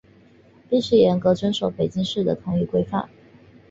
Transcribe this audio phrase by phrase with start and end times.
[0.67, 3.07] 必须严格遵守北京市的统一规范